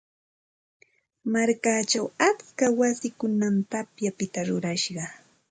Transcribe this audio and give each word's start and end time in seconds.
Markachaw 1.31 2.07
atska 2.29 2.65
wayikunam 2.79 3.55
tapyapita 3.71 4.39
rurashqa. 4.47 5.05